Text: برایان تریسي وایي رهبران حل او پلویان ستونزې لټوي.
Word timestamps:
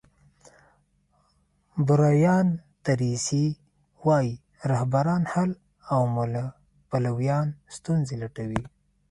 برایان 1.87 2.47
تریسي 2.85 3.45
وایي 4.05 4.33
رهبران 4.71 5.23
حل 5.31 5.51
او 5.93 6.01
پلویان 6.89 7.47
ستونزې 7.75 8.15
لټوي. 8.21 8.63